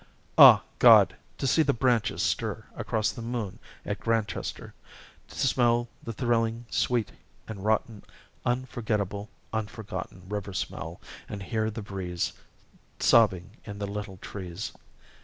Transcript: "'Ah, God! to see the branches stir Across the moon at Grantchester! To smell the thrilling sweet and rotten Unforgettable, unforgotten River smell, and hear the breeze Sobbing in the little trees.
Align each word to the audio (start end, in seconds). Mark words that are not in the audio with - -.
"'Ah, 0.35 0.63
God! 0.79 1.15
to 1.37 1.45
see 1.45 1.61
the 1.61 1.73
branches 1.75 2.23
stir 2.23 2.63
Across 2.75 3.11
the 3.11 3.21
moon 3.21 3.59
at 3.85 3.99
Grantchester! 3.99 4.73
To 5.27 5.35
smell 5.37 5.89
the 6.01 6.11
thrilling 6.11 6.65
sweet 6.71 7.11
and 7.47 7.63
rotten 7.63 8.03
Unforgettable, 8.43 9.29
unforgotten 9.53 10.23
River 10.27 10.53
smell, 10.53 10.99
and 11.29 11.43
hear 11.43 11.69
the 11.69 11.83
breeze 11.83 12.33
Sobbing 12.99 13.57
in 13.63 13.77
the 13.77 13.85
little 13.85 14.17
trees. 14.17 14.71